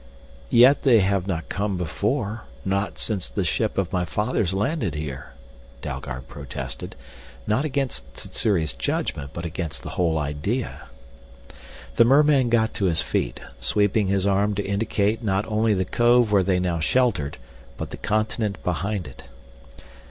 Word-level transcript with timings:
"Yet 0.49 0.81
they 0.81 1.01
have 1.01 1.27
not 1.27 1.47
come 1.47 1.77
before 1.77 2.45
not 2.65 2.97
since 2.97 3.29
the 3.29 3.43
ship 3.43 3.77
of 3.77 3.93
my 3.93 4.03
fathers 4.03 4.51
landed 4.51 4.95
here," 4.95 5.33
Dalgard 5.83 6.27
protested, 6.27 6.95
not 7.45 7.65
against 7.65 8.17
Sssuri's 8.17 8.73
judgment 8.73 9.29
but 9.31 9.45
against 9.45 9.83
the 9.83 9.91
whole 9.91 10.17
idea. 10.17 10.85
The 11.97 12.05
merman 12.05 12.49
got 12.49 12.73
to 12.73 12.85
his 12.85 13.01
feet, 13.01 13.41
sweeping 13.59 14.07
his 14.07 14.25
arm 14.25 14.55
to 14.55 14.65
indicate 14.65 15.21
not 15.21 15.45
only 15.45 15.75
the 15.75 15.85
cove 15.85 16.31
where 16.31 16.41
they 16.41 16.57
now 16.59 16.79
sheltered 16.79 17.37
but 17.77 17.91
the 17.91 17.97
continent 17.97 18.63
behind 18.63 19.07
it. 19.07 19.25